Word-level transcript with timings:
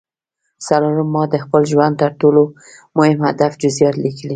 څلورم 0.67 1.09
ما 1.15 1.23
د 1.29 1.35
خپل 1.43 1.61
ژوند 1.71 1.93
د 1.97 1.99
تر 2.01 2.11
ټولو 2.21 2.43
مهم 2.97 3.19
هدف 3.29 3.51
جزييات 3.61 3.95
ليکلي. 4.03 4.29